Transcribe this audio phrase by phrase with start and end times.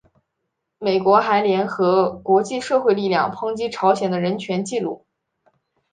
[0.79, 5.05] 美国还联合国际社会力量抨击朝鲜的人权纪录。